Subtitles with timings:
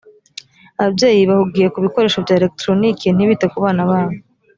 [0.79, 4.13] ababyeyi bahugiye ku bikoresho bya eregitoronike ntibite ku bana babo